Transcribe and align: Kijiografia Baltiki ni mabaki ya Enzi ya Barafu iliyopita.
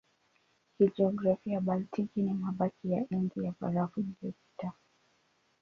Kijiografia 0.77 1.59
Baltiki 1.61 2.21
ni 2.21 2.33
mabaki 2.33 2.91
ya 2.91 3.05
Enzi 3.09 3.43
ya 3.45 3.53
Barafu 3.59 3.99
iliyopita. 3.99 4.71